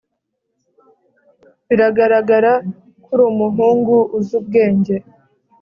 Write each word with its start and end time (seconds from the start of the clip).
Biragaragara 1.67 2.51
ko 3.03 3.07
uri 3.13 3.23
umuhungu 3.31 3.95
uzi 4.17 4.33
ubwenge 4.39 4.95